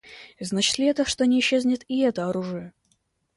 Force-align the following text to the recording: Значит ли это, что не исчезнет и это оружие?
Значит 0.39 0.79
ли 0.79 0.87
это, 0.87 1.05
что 1.05 1.27
не 1.27 1.39
исчезнет 1.41 1.83
и 1.87 1.99
это 1.99 2.27
оружие? 2.27 2.73